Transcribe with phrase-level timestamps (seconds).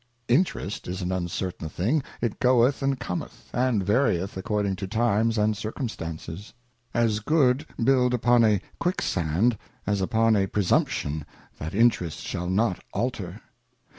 [0.27, 5.55] Interest is an uncertain thing, It goeth and cometh, and varieth according to times and
[5.55, 6.55] circumstances;
[6.91, 11.23] as good build upon a Quicksand, as upon a presumption
[11.59, 13.41] that Interest shall not alter.